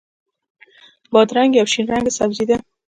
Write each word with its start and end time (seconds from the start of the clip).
بادرنګ 1.11 1.51
یو 1.55 1.67
شین 1.71 1.85
رنګه 1.93 2.11
سبزي 2.19 2.45
ده. 2.49 2.57